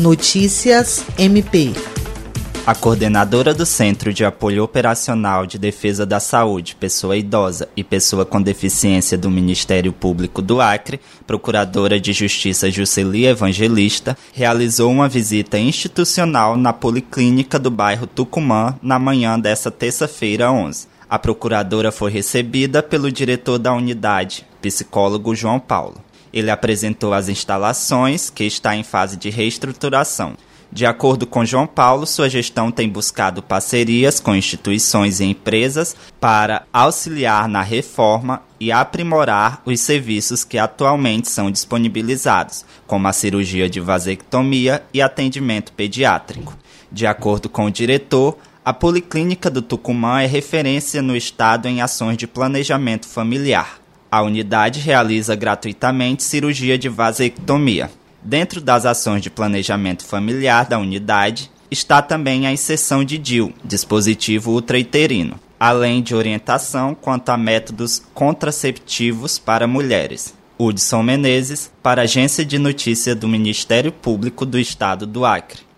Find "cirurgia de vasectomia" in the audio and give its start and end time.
43.12-44.84, 56.24-57.90